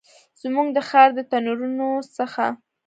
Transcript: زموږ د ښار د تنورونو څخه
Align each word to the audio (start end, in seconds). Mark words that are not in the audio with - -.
زموږ 0.41 0.67
د 0.73 0.77
ښار 0.89 1.09
د 1.17 1.19
تنورونو 1.31 1.89
څخه 2.17 2.43